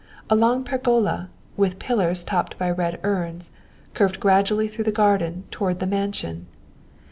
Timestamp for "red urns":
2.71-3.51